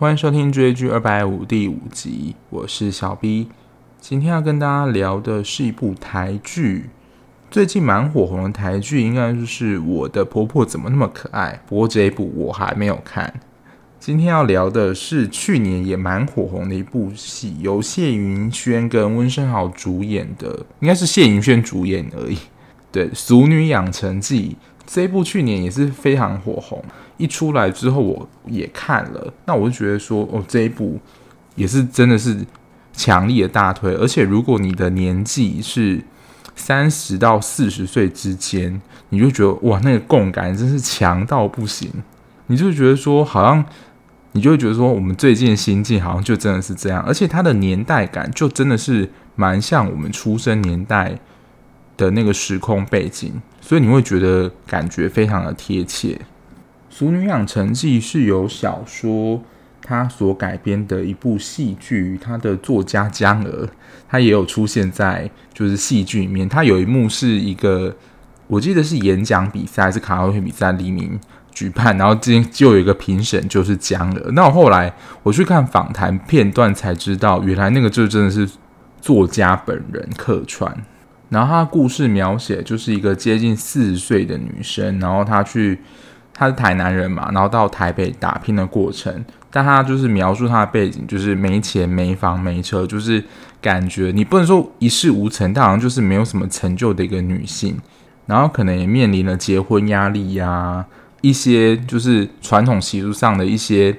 [0.00, 3.48] 欢迎收听追剧二百五第五集，我是小 B。
[4.00, 6.88] 今天要跟大家聊的是一部台剧，
[7.50, 11.60] 最近蛮火红的台剧，应该就是《我的婆婆怎么那么可爱》。
[11.68, 13.30] 不过这一部我还没有看。
[13.98, 22.38] 今天要聊的是去年也蛮火红的一部戏，由谢盈萱跟温升豪主演的，应该是谢盈萱主演而已。
[22.90, 24.56] 对，《俗女养成记》
[24.86, 26.82] 这一部去年也是非常火红。
[27.20, 30.98] 一出来之后，我也看了，那我就觉得说，哦，这一部
[31.54, 32.38] 也是真的是
[32.94, 33.92] 强力的大推。
[33.94, 36.02] 而且，如果你的年纪是
[36.56, 41.90] 三十到四十岁之间，你就觉得哇，那个共感真是强到不行。
[42.46, 43.64] 你就觉得说，好像
[44.32, 47.02] 你就会觉得说，我们最近的心境好像就真的是这样。
[47.02, 51.18] 而且，它的年代感就真的是蛮像我们出生年代
[51.96, 56.14] 的那个时空背景，所以你会觉得感觉非常的贴切。
[57.00, 59.42] 《俗女养成记》是由小说
[59.80, 63.66] 它所改编的一部戏剧，它的作家江鹅，
[64.06, 66.46] 他也有出现在就是戏剧里面。
[66.46, 67.96] 他有一幕是一个，
[68.48, 71.18] 我记得是演讲比赛还是卡拉 OK 比赛，黎明
[71.52, 74.30] 举办，然后今天就有一个评审就是江鹅。
[74.32, 78.46] 那我后来我去看访谈片段才知道，原来那个就真的是
[79.00, 80.70] 作家本人客串。
[81.30, 85.78] 然后他的故事描写就是一个接近四十岁的女生，然后她去。
[86.32, 93.22] 他是台南人嘛，然后到台北打拼的过程，但他就是描述他的背景，就是没钱、没房、没车，就是
[93.60, 97.76] 感觉你不能说一事无成，但好像就是没有什么成就的一个女性，
[98.24, 100.86] 然后可能也面临了结婚压力呀、
[101.20, 103.94] 一些就是传统习俗上的一些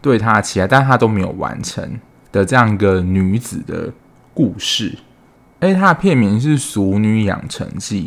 [0.00, 2.00] 对他的期待，但他都没有完成
[2.32, 3.92] 的这样一个女子的
[4.34, 4.98] 故事。
[5.60, 8.06] 而且他的片名是《俗女养成记》，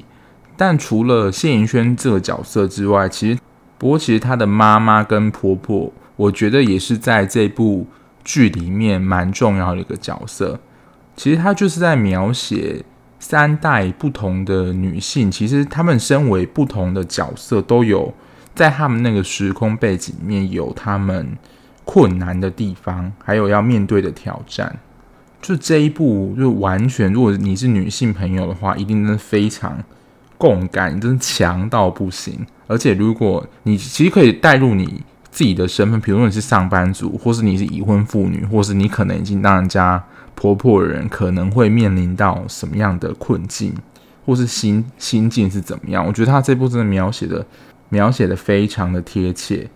[0.57, 3.39] 但除了谢盈萱这个角色之外，其实。
[3.81, 7.87] 不过，其实她的妈妈跟婆婆，我觉得也是在这部
[8.23, 10.59] 剧里面蛮重要的一个角色。
[11.15, 12.85] 其实她就是在描写
[13.17, 18.13] 三代不同的女性，其实她们身为不同的角色，都有
[18.53, 21.35] 在她们那个时空背景里面有她们
[21.83, 24.77] 困难的地方，还有要面对的挑战。
[25.41, 29.83] 就这一部，就完全，如果你是女性朋友的话，一定是非常。
[30.41, 40.03] 共感真的强到不行，而且如果你其实可以带入你自己的身份，比如说你是上班族，或是你是已婚妇女，或是你可能已经当人家
[40.33, 43.71] 婆婆的人，可能会面临到什么样的困境，
[44.25, 46.03] 或是心心境是怎么样？
[46.03, 47.45] 我觉得他这部真的描写的
[47.89, 49.69] 描写的非常的贴切，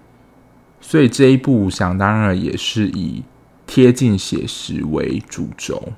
[0.82, 3.24] 所以这一部想当然也是以
[3.68, 5.94] 贴近写实为主轴。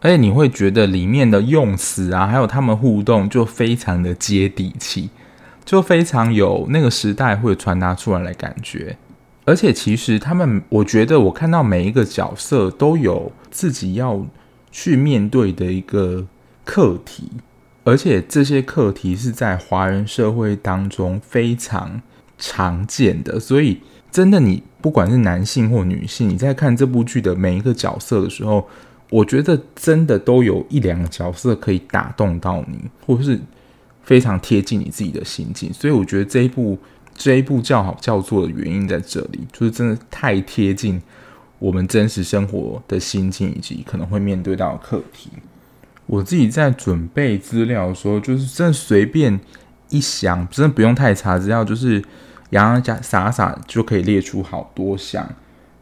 [0.00, 5.10] 而且你会觉得里面的用词啊，还有他们互动就非常的接地气，
[5.64, 8.96] 就非常有那个时代会传达出来的感觉。
[9.44, 14.24] 而且其实他们，我觉得我看到每一个角色都有自己要
[14.70, 16.26] 去面对的一个
[16.64, 17.30] 课题，
[17.84, 22.00] 而且这些课题是在华人社会当中非常
[22.38, 23.40] 常见的。
[23.40, 23.80] 所以
[24.10, 28.68] 真的，你不管是男性或女性，你在看这部剧的每一个角色的时候，
[29.10, 33.40] 我觉得真的都有一两个角色可以打动到你，或者是
[34.04, 36.78] 非常贴近你自己的心境，所以我觉得这一部
[37.12, 41.02] 这一部叫好叫座的原因在这里，就是真的太贴近
[41.58, 45.30] 我们真实生活的心境以及可能会面对到的课题。
[46.06, 49.40] 我自己在准备资料的时候，就是真的随便
[49.88, 52.00] 一想，真的不用太查资料，就是
[52.50, 55.28] 洋洋洒洒就可以列出好多项，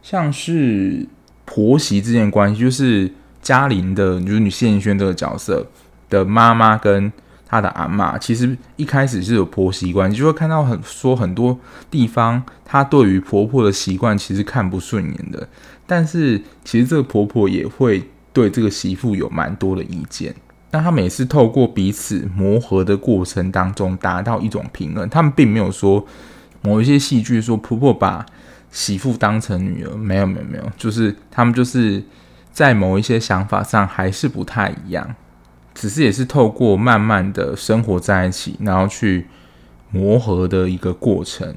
[0.01, 1.07] 像是。
[1.51, 5.65] 婆媳之间关系，就是嘉玲的，就是女谢盈萱这个角色
[6.09, 7.11] 的妈妈跟
[7.45, 11.57] 她的阿嬷，其实一开始是有婆媳关系，就会看到很说很多
[11.89, 15.47] 地方，她对于婆婆的习惯其实看不顺眼的，
[15.87, 20.35] 但是其实这个婆婆也会对这个媳妇有蛮多的意见，
[20.71, 26.05] 那她每次透过彼此磨合的过程当中达到一种平衡，他们并没有说
[26.61, 28.25] 某一些戏剧说婆婆把。
[28.71, 32.03] 媳妇当成女儿，没有没有没有，就是他们就是
[32.59, 35.15] 在某一些想法上还是不太一样，
[35.73, 39.27] 只是也是透过慢慢的生活在一起，然后去
[39.91, 41.55] 磨合的一个过程。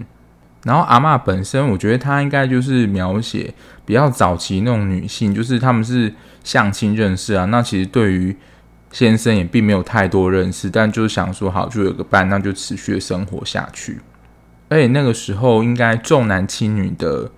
[0.62, 3.52] 然后阿嬷本身，我觉得她应该就是描写
[3.84, 6.14] 比较早期那种女性，就是他们是
[6.44, 8.36] 相亲认识啊，那其实对于
[8.92, 13.98] 先生也并没有太多认识，但就是想说好就有个伴，那就持续的生活下去。
[14.68, 17.28] 而且那个时候，应该重男轻女的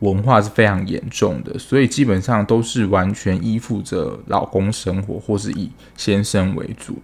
[0.00, 6.98] 文化是非常严重的，所以基本上都是完全依附着老公生活，或是以先生为主。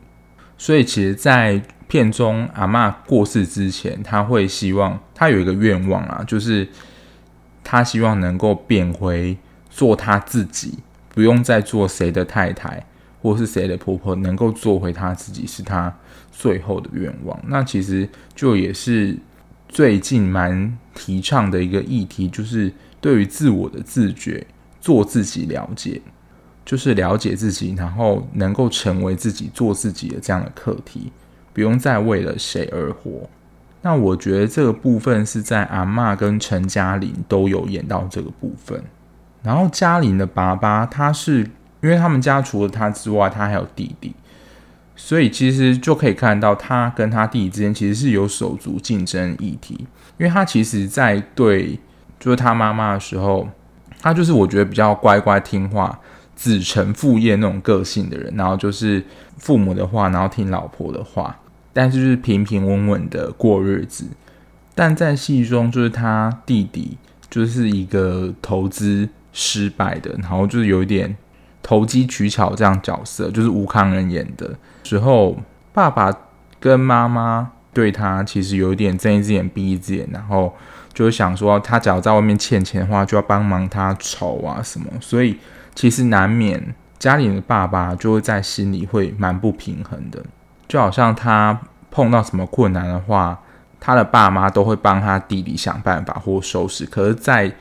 [0.59, 6.67] 所以其实，在片中阿嬷过世之前，他会希望他有一个愿望啊，就是
[7.63, 9.37] 他希望能够变回
[9.69, 10.79] 做他自己，
[11.11, 12.83] 不用再做谁的太太
[13.21, 15.95] 或是谁的婆婆，能够做回他自己，是他
[16.33, 17.39] 最后的愿望。
[17.47, 19.15] 那其实就也是
[19.77, 24.47] 最近蛮提倡的一个议题，就是对于自我的自觉，
[24.81, 26.01] 做自己了解。
[26.65, 31.13] 就是了解自己，然后能够成为自己、做自己的这样的课题，
[31.53, 33.29] 不用再为了谁而活。
[33.83, 38.83] 那我觉得这个部分是在阿嬷跟陈嘉玲都有演到这个部分。
[39.43, 41.41] 然后嘉玲的爸爸，他是
[41.83, 44.15] 因为他们家除了他之外，他还有弟弟，
[44.97, 49.87] 所以其实就可以看到他跟他弟弟之间其实是有手足竞争议题。
[50.19, 51.79] 因为他其实，在对
[52.19, 53.49] 就是他妈妈的时候，
[54.01, 56.01] 他就是我觉得比较乖乖听话。
[56.35, 59.03] 子承父业那种个性的人，然后就是
[59.39, 61.35] 父母的话，然后听老婆的话，
[61.73, 64.05] 但是就是平平稳稳的过日子。
[64.75, 66.99] 但在戏中，就是他弟弟
[67.31, 71.17] 就是一个投资失败的，然后就是有一点
[71.67, 75.37] 投机取巧这样角色，就是吴康仁演的时候，
[75.73, 76.15] 爸爸
[76.61, 80.55] 跟妈妈对他其实有一点睁一只眼闭一只眼，然后
[80.95, 85.37] 就是想说他只要在外面欠钱的话，就要帮忙他筹啊什么，所以。
[85.79, 90.25] 其实难免家里的爸爸就会在心里会蛮不平衡的，
[90.67, 91.61] 就好像他
[91.91, 93.39] 碰到什么困难的话，
[93.79, 96.87] 他的爸妈都会帮他弟弟想办法或收拾。
[96.87, 97.53] 可是，在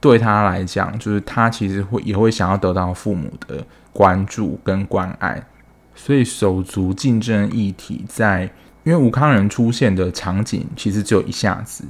[0.00, 5.42] 对他来讲，就是他其实会也会想要得到父母的关注跟关爱。
[5.94, 8.50] 所以手足竞争议题在，
[8.84, 11.84] 因为吴康仁出现的场景其实只有一下子，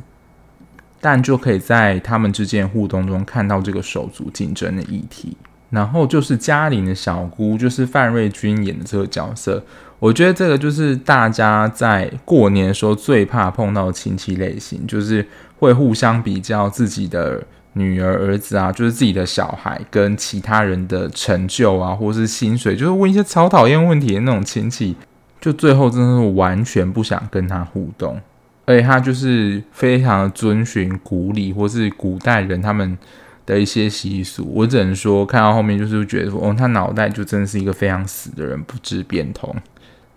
[1.01, 5.37] 但就可以在他们之间互动中看到这个手足竞争的议题。
[5.71, 9.63] 然后就是嘉玲的小姑，就是范瑞君演的这个角色。
[10.01, 15.25] 我觉得这个就是大家在过年的时候最怕碰到亲戚类型，就是
[15.61, 17.41] 会互相比较自己的
[17.75, 24.97] 女儿、儿子啊，就是自己的小孩跟其他人的成就啊，或是薪水，就是问一些超讨厌问题的那种亲戚，
[25.41, 28.21] 就最后真的是完全不想跟他互动，
[28.67, 32.99] 而且他就是非常的遵循古礼或是古代人他们。
[33.47, 39.53] 的一些习俗，我只能说看到后面就是觉得说，哦，他脑袋就真的是一个非常死的人，不知变通。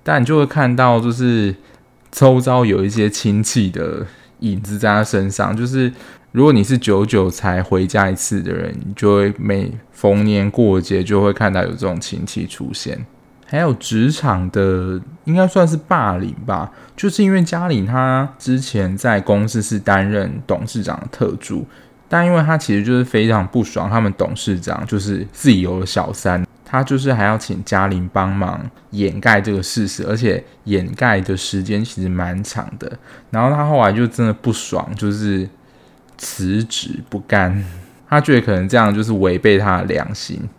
[0.04, 1.56] 但你就会看到，就是
[2.12, 4.06] 周遭有一些亲戚的
[4.44, 5.54] 影子在他身上。
[5.58, 5.92] 就是
[6.32, 13.06] 如果你是久久才回家一次的人，你就会每逢年过节就会看到有这种亲戚出现。
[13.46, 21.66] 还有职场的，应该算是霸凌吧，就是因为嘉玲她之前在公司是担任董事长的特助。
[22.10, 28.60] 但因为他其实就是非常不爽，他们董事长就是自己有了小三，他就是还要请嘉玲帮忙
[28.90, 32.92] 掩盖这个事实，而且掩盖的时间其实蛮长的。
[33.30, 35.48] 然后他后来就真的不爽，就是
[36.18, 37.64] 辞职不干。
[38.10, 40.50] 他觉得可能这样就是违背他的良心，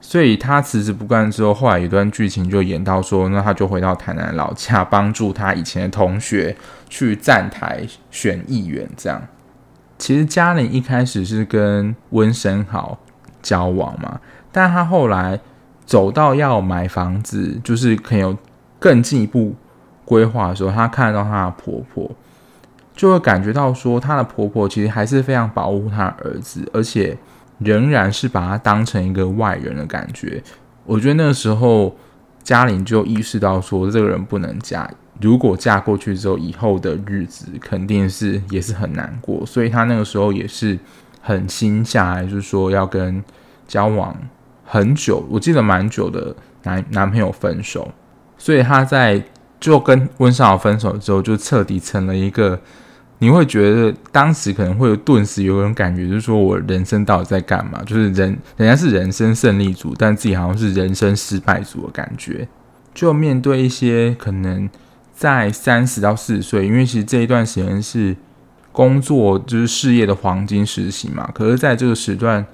[0.00, 6.56] 所以他辞职不干之后，后来一段剧情就演到说，那他就回到台南老家，帮助他以前的同学
[6.88, 9.20] 去站台选议员，这样。
[9.98, 12.96] 其实嘉玲一开始是跟温昇豪
[13.42, 14.20] 交往嘛，
[14.52, 15.40] 但他后来
[15.86, 18.36] 走到要买房子，就是可能有
[18.78, 19.54] 更进一步
[20.04, 22.10] 规划的时候，他看到她的婆婆，
[22.94, 27.16] 就会感觉到说，她的婆婆其实还是非常保护她儿子，而且
[27.58, 30.42] 仍然是把他当成一个外人的感觉。
[30.84, 31.96] 我觉得那个时候
[32.42, 34.90] 嘉玲就意识到说，这个人不能嫁。
[35.20, 40.78] 如果嫁过去之后，以后的日子肯定是也是很难过，所以她那个时候也是
[41.22, 43.22] 狠心下来，就是说要跟
[43.66, 44.14] 交往
[44.64, 47.90] 很久，我记得蛮久的男男朋友分手，
[48.38, 49.22] 所以他在
[49.60, 52.58] 就跟温昇豪分手之后，就彻底成了一个，
[53.18, 57.82] 你会觉得当时可能会顿时有一种感觉，就是说我人生到底在干嘛？
[57.84, 62.48] 就是人人家是人生胜利组，但自己好像是人生失败组的感觉，
[62.92, 64.68] 就面对一些可能。
[65.16, 68.16] 在三十到四十岁，因为其实这一段时间是
[68.72, 71.30] 工作就是事业的黄金时期嘛。
[71.32, 72.44] 可是，在这个时段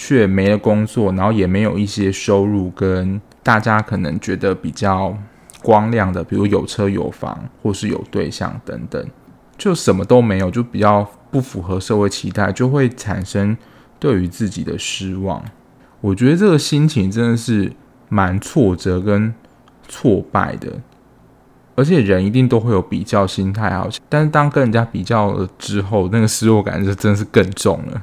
[0.00, 5.12] 却没了工作，然后也没有一些收入，跟大家可能觉得比较
[5.60, 9.04] 光亮的，比如有车有房，或是有对象等等，
[9.56, 13.56] 就什么都没有，就比较不符合社会期待，就会产生
[13.98, 15.44] 对于自己的失望。
[16.00, 17.72] 我觉得这个心情真的是
[18.08, 19.34] 蛮挫折跟
[19.88, 20.74] 挫败的。
[21.74, 28.02] 而且人一定都会有比较心态，好像，但是当跟人家比较了之后，那个失落感就真的是更重了。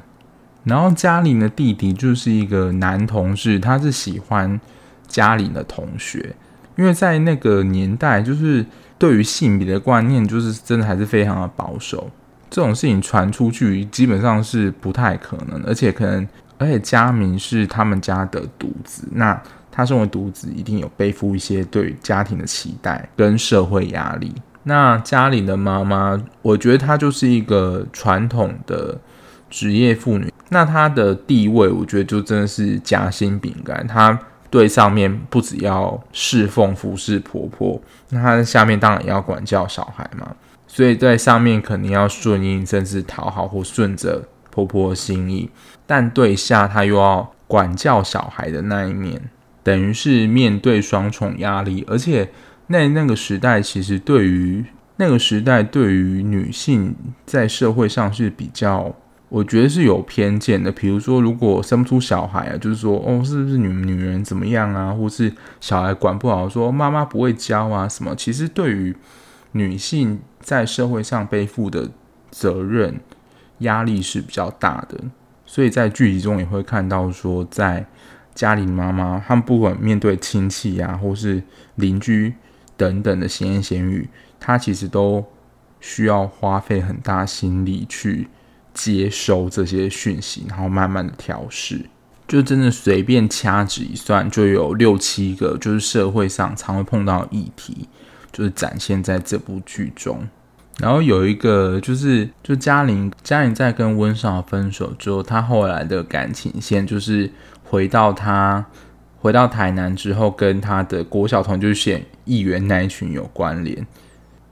[0.66, 4.60] 然后嘉玲的弟弟就是一个男同志，他是喜欢
[5.08, 6.36] 嘉玲的同学，
[6.76, 8.66] 因为在那个年代，就是
[8.98, 12.10] 对于性别的观念，就是真的还是非常的保守。
[12.50, 19.40] 这种事情传出去基本上是不太可能，而且可能，而且佳明是他们家的独子，那
[19.72, 24.34] 他身为独子，一定有背负一些对家庭的期待跟社会压力。
[24.64, 28.98] 那嘉玲的妈妈，我觉得她就是一个传统的
[29.50, 33.86] 职业妇女，那她的地位，我觉得就真的是夹心饼干。
[33.88, 34.18] 她
[34.50, 40.36] 对上面不只要侍奉服侍婆婆，那她下面当然也要管教小孩嘛。
[40.68, 45.50] 所以在上面肯定要顺应，甚至讨好或顺着婆婆的心意，
[45.86, 49.22] 但对下她又要管教小孩的那一面，
[49.64, 52.30] 等于是面对双重压力，而且。
[52.68, 58.92] 那那个时代，其实对于那个时代，对于女性在社会上是比较，
[59.30, 60.72] 我觉得是有偏见的。
[60.72, 64.94] 比如说，如果生不出小孩啊，就是说，哦，是不是女女人怎么样啊？
[64.94, 68.16] 或是小孩管不好，说妈妈不会教啊什么？
[68.16, 68.96] 其实对于
[69.52, 71.90] 女性在社会上背负的
[72.32, 73.00] 责任
[73.60, 75.00] 压力是比较大的。
[75.46, 77.86] 所以在剧集中也会看到说，在
[78.34, 81.44] 家里妈妈，他们不管面对亲戚啊，或是
[81.76, 82.34] 邻居。
[82.78, 85.24] 等等的闲言闲语，她其实都
[85.80, 88.28] 需要花费很大心力去
[88.76, 91.90] 接收这些讯息，然后慢慢的调试。
[92.28, 97.90] 就真的随便掐指一算，就有六七个，就是社会上常会碰到议题，
[98.32, 100.28] 就是展现在这部剧中。
[100.78, 107.32] 然后有一个就是，就嘉玲，嘉玲在跟温少分手之后，她后来的感情线就是
[107.64, 108.64] 回到她。
[109.22, 113.76] 回到台南之后，跟他的国小同学选议员那一群有关联，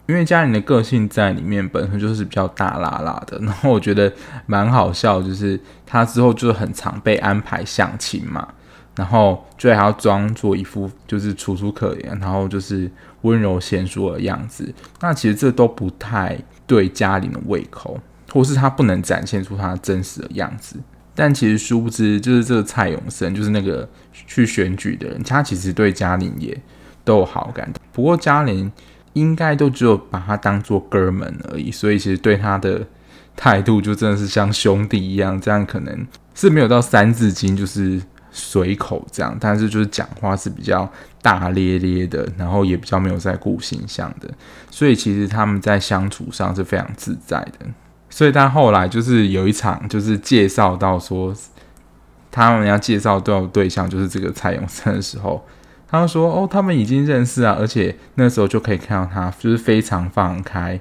[0.06, 4.12] 因为嘉玲的个性在里面本身就是比较大啦啦的， 然后我觉得
[4.46, 8.48] 蛮好笑，就是他之后就是很常被安排相亲嘛，
[8.96, 12.92] 然后就还要装作一副就是楚楚可怜，然后就是
[13.22, 18.00] 温柔贤淑的样子，那其实这都不太对嘉玲的胃口，
[18.32, 20.78] 或是他不能展现出他真实的样子。
[21.16, 26.60] 但其实殊不知，就是这个蔡永生，就是那个去选举的人，他其实对嘉玲也
[27.04, 27.72] 都有好感。
[27.92, 28.72] 不过嘉玲
[29.14, 32.86] 应该都只有把他当做哥们而已，所以其实对他的
[33.36, 35.40] 态度就真的是像兄弟一样。
[35.40, 38.02] 这样可能是没有到三字经，就是
[38.32, 40.92] 随口这样，但是就是讲话是比较
[41.22, 44.30] 大咧咧的，然后也比较没有在顾形象的。
[44.70, 47.66] 所以其实他们在相处上是非常自在的。
[48.10, 51.36] 所以，他后来就是有一场，就是介绍到说，
[52.30, 55.44] 他们要介绍到对象就是这个蔡永森的时候，
[56.00, 60.80] 他说：“哦，他们已经认识啊，而且那时候就可以看到他就是非常放开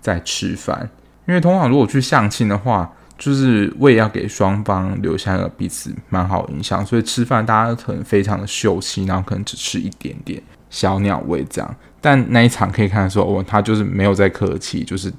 [0.00, 0.88] 在吃饭。
[1.26, 11.76] 因为通常如果去相亲的话，就是为要给双方留下一个彼此蛮好印象，所以吃饭大家可能非常的秀气，然后可能只吃一点点小鸟胃这样。
[12.00, 15.12] 但那一场可以看说，哦，他就是没有在客气，就是。”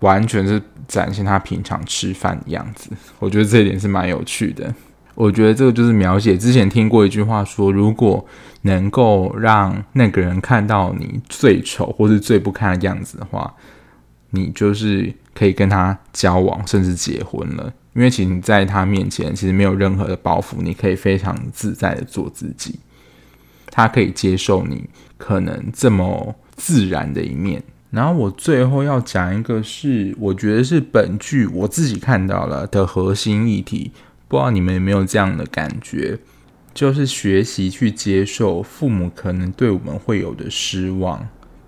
[0.00, 0.58] 完全是
[0.88, 4.74] 展现他平常吃饭的样子，我觉得这一点是蛮有趣的。
[5.14, 8.24] 我觉得这个就是描写之前听过一句话说，如果
[8.62, 13.54] 能够让那个人看到你最丑或是最不堪的样子的话，
[14.30, 17.72] 你就是可以跟他交往，甚至结婚了。
[17.94, 22.78] 因为其实你在他面前其实没有任何的包袱，你可以非常自在的做自己，
[23.66, 24.88] 他可以接受你
[25.18, 27.62] 可能这么自然的一面。
[27.90, 33.90] 然后我最后要讲一个是，我觉得是本剧我自己看到了的核心议题，
[34.30, 36.16] 不知道你们有没有这样的感觉，
[36.72, 41.26] 就是学习去接受父母可能对我们会有的失望，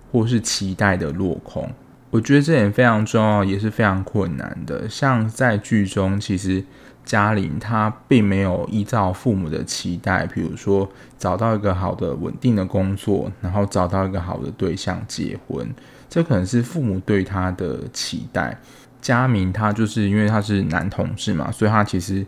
[0.09, 1.69] 或是期待的落空。
[2.09, 4.87] 我觉得这点非常重要，也是非常困难的。
[4.87, 6.63] 像在剧中，其实
[7.03, 15.69] 嘉玲她并没有依照父母的期待，比如说找到一个好的稳定的工作，然后找到一个好的对象结婚。
[16.09, 18.57] 这可能是父母对她的期待。
[19.01, 22.25] 嘉明他就是因为他是男同志嘛，所以他其实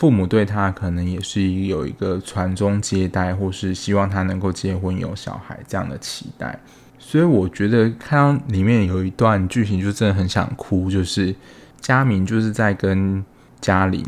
[0.00, 6.58] 父母对他可能也是有一个传宗接代，或是希望他能够结婚有小孩这样的期待。
[6.98, 10.90] 所以我觉得看到里面有一段剧情，就真的很想哭。
[10.90, 11.34] 就是
[11.82, 13.22] 嘉明就是在跟
[13.60, 14.02] 嘉玲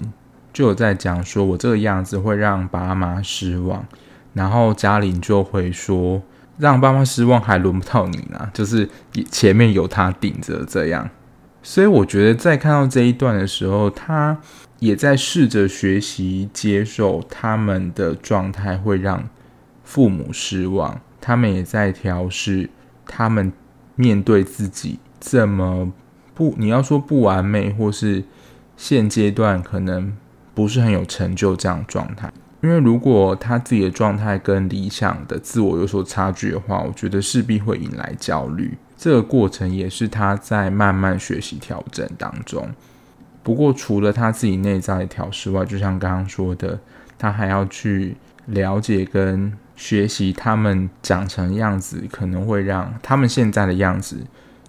[0.50, 3.84] 就有在讲说，我这个样子会让爸妈失望，
[4.32, 6.22] 然后嘉玲就会说。
[6.58, 8.88] 让爸妈失望还轮不到你呢，就是
[9.30, 11.08] 前面有他顶着这样，
[11.62, 14.38] 所以我觉得在看到这一段的时候，他
[14.81, 19.28] 也在试着学习接受他们的状态会让
[19.85, 22.69] 父母失望，他们也在调试
[23.07, 23.52] 他们
[23.95, 25.92] 面对自己这么
[26.35, 28.25] 不，你要说不完美，或是
[28.76, 30.16] 现阶段可能
[30.54, 32.33] 不是很有成就这样状态。
[32.62, 38.78] 因为如果他自己的状态跟理想的自我有所差距的话，我觉得势必会引来焦虑。
[38.97, 42.69] 这个过程也是他在慢慢学习调整当中。
[43.42, 46.78] 不过，除了他自己内在的调试外，就像刚刚说的，
[47.19, 48.16] 他还要去
[48.47, 54.19] 了解跟学习他们长成样子，可能会让他们现在的样子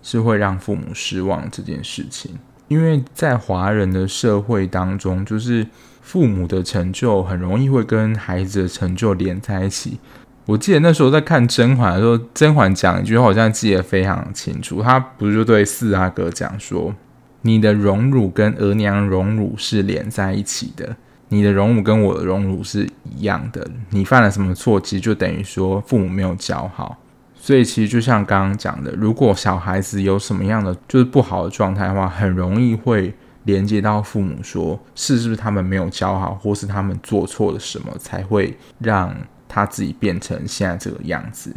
[0.02, 2.32] 是会让父母失望这件事情。
[2.68, 5.68] 因为在华人的社会当中，就是
[6.04, 9.98] 父母的成就很容易会跟孩子的成就连在一起。
[10.46, 14.84] 我记得那时候在看甄嬛的时候，甄嬛讲一句话，好像记得非常清楚。
[14.84, 16.94] 她不是就对四阿哥讲说
[17.42, 20.96] ：“你的荣辱跟额娘荣辱是连在一起的，
[21.30, 23.66] 你的荣辱跟我的荣辱是一样的。
[23.92, 26.98] 你犯了什么错，其实就等于说父母没有教好。”
[27.36, 33.14] 所以其实就像刚刚讲的，如果小孩子有什么样的就是不好的状态的话，很容易会
[33.44, 39.16] 连接到父母说，是是不是他们没有教好，或是他们做错了什么，才会让
[39.48, 41.56] 他自己变成现在这个样子。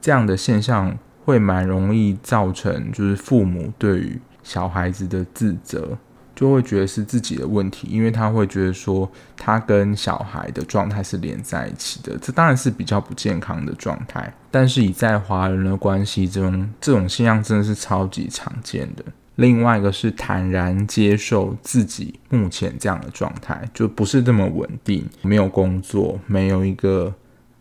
[0.00, 5.96] 这样的现象会蛮容易造成，就是父母对于小孩子的自责。
[6.34, 14.32] 就会觉得是自己的问题，因为他会觉得说他跟小孩的状态是连在一起的，这当然是比较不健康的状态。
[14.48, 19.04] 但是以在华人的关系中，这种现象真的是超级常见的。
[19.38, 27.14] 另外一个是坦然接受自己目前这样的状态，就不是这么稳定，没有工作，没有一个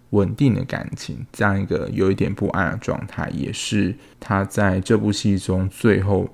[0.09, 6.29] 稳定的感情，这样一个有一点不安的状态，也是他在这部戏中最后。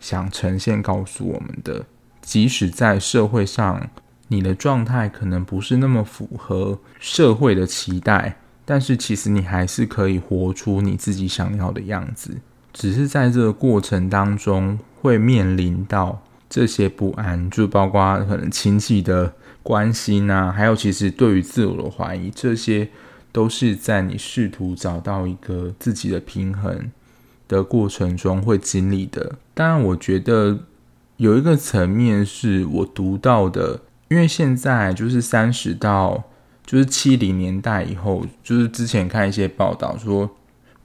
[0.00, 1.86] 想呈现告诉我们的，
[2.20, 3.88] 即使在社会上，
[4.28, 8.36] 你的状态可能不是那么符合社会的期待，
[8.66, 12.36] 但是其实你还是可以活出你自己想要的样子。
[12.74, 22.88] 只是在这个过程当中，会面临到这些不安，就包括可能亲戚的关心啊，还有其实对于自我的怀疑，这些
[23.32, 26.90] 都是在你试图找到一个自己的平衡
[27.46, 29.36] 的过程中会经历的。
[29.54, 30.58] 当然，我觉得
[31.16, 36.24] 有一个层面是我读到的，因为现在就是三十到
[36.66, 40.28] 就是七零年代以后，就是之前看一些报道说，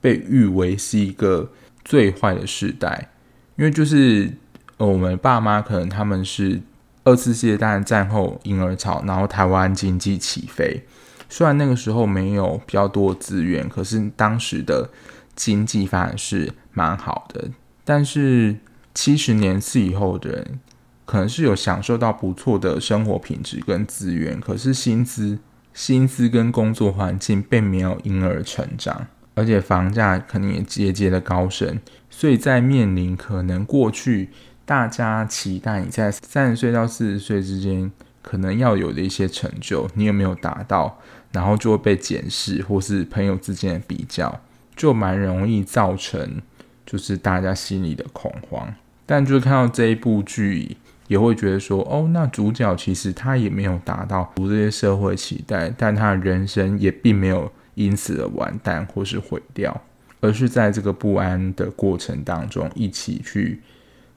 [0.00, 1.50] 被誉为是一个
[1.90, 3.10] 最坏的时代，
[3.56, 4.32] 因为就是
[4.76, 6.60] 我们爸妈可能他们是
[7.02, 10.84] 二次世界大战战后婴儿潮，然后台湾经济起飞，
[11.28, 14.88] 虽然那个时候没有比较多资源，可是当时的。
[15.36, 17.48] 经济发展是蛮好的，
[17.82, 18.54] 但是
[18.92, 20.60] 七十年次以后的人，
[21.06, 25.38] 可能是有享受到不错的生活品质跟资源，可是薪资、
[25.72, 29.06] 薪资跟工作环境并没有因而成长，
[29.40, 34.28] 而且房价可能也节节的高升，所以在面临可能过去
[34.66, 40.98] 大家期待你在三十岁到四十岁之间可能要有的一些成就，你有没有达到，
[41.32, 44.40] 然后就会被检视，或是朋友之间的比较。
[44.76, 46.42] 就蛮容易造成，
[46.84, 48.74] 就是大家心里的恐慌。
[49.06, 50.76] 但就是看到这一部剧，
[51.08, 57.50] 也会觉得说，哦，那主角其实他也没有达到这些社会期待，但他的人生也并没有
[57.80, 59.80] 因此而完蛋或是毁掉，
[60.20, 63.62] 而是在这个不安的过程当中，一起去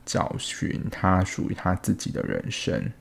[0.06, 2.92] 找寻他属于他自己的人生。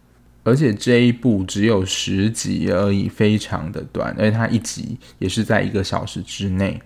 [0.44, 6.80] 而且这一部只有十集而已，非常的短，而且它一集也是在一个小时之内。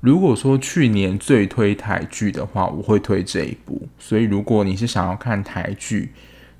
[0.00, 3.86] 如果说去年最推台剧的话，我会推这一部。
[3.98, 6.12] 所以如果你是想要看台剧，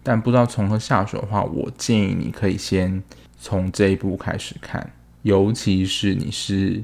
[0.03, 3.03] 但不知道从何下手的话，我建议你可以先
[3.39, 4.91] 从这一部开始看。
[5.23, 6.83] 尤其是你是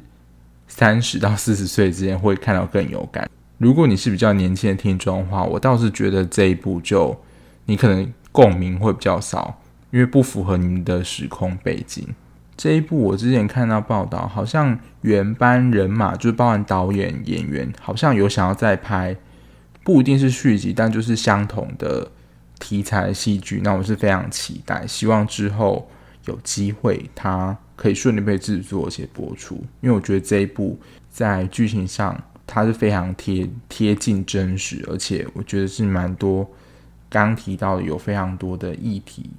[0.68, 3.28] 三十到四十岁之间，会看到更有感。
[3.58, 7.18] 如果你是比较年轻的听众的话，我倒是觉得这一部就
[7.64, 12.06] 你可能共鸣会比较少，因为不符合你的时空背景。
[12.56, 19.16] 这一部我之前看到报道，好像原班人马就是包含导演、演员，好像有想要再拍，
[19.82, 22.10] 不一定是续集，但就是相同的
[22.58, 23.60] 题材戏剧。
[23.62, 25.90] 那我是非常期待，希望之后
[26.26, 30.76] 有机会他可以顺利被制作且播出，因为我觉得这一部
[31.08, 36.50] 在剧情上它是非常贴贴近真实，而且我觉得是蛮多
[37.08, 39.30] 刚提到的有非常多的议题。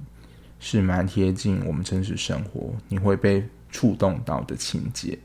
[0.60, 5.16] 是蛮贴近我们真实生活，你会被触动到的情节。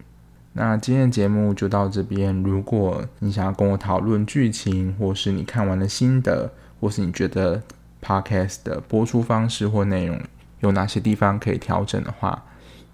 [0.53, 2.43] 那今天的节目就到这边。
[2.43, 7.59] 如果你想要跟我讨论剧情，或是你看完的心得，或是你觉得
[7.99, 10.21] podcast 的播出方式或内容
[10.59, 12.45] 有哪些地方可以调整的话，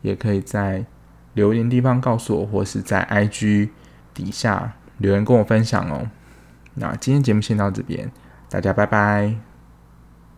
[0.01, 0.85] 也可以在
[1.33, 3.69] 留言地方告诉我，或是在 IG
[4.13, 6.09] 底下留言跟我分享哦。
[6.75, 8.11] 那今天节目先到这边，
[8.49, 9.48] 大家拜拜。